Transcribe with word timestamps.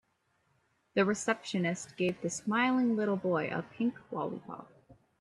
The 0.95 1.05
receptionist 1.05 1.95
gave 1.95 2.19
the 2.21 2.31
smiling 2.31 2.95
little 2.95 3.17
boy 3.17 3.49
a 3.53 3.61
pink 3.61 3.99
lollipop. 4.11 4.73